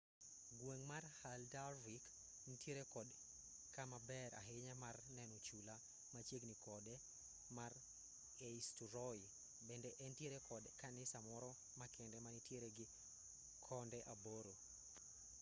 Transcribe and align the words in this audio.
gweng' 0.59 0.83
mar 0.91 1.03
haldarvik 1.21 2.03
nitiere 2.49 2.83
kod 2.93 3.07
kama 3.75 3.97
ber 4.09 4.29
ahinya 4.41 4.75
mar 4.83 4.95
neno 5.15 5.37
chula 5.47 5.75
machiegni 6.13 6.55
kode 6.65 6.95
mar 7.57 7.71
eysturoy 8.47 9.19
bende 9.67 9.89
entiere 10.05 10.39
kod 10.49 10.63
kanisa 10.81 11.17
moro 11.31 11.49
makende 11.79 12.17
manitiere 12.25 12.67
gi 12.77 12.85
konde 13.67 13.99
aboro 14.13 14.53